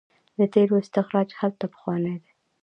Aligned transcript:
د 0.37 0.39
تیلو 0.53 0.75
استخراج 0.83 1.29
هلته 1.39 1.65
پخوانی 1.73 2.15
دی. 2.21 2.31